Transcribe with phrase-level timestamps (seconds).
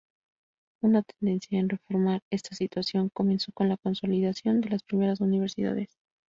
[0.81, 5.89] Una tendencia a reformar esta situación comenzó con la consolidación de las primeras universidades.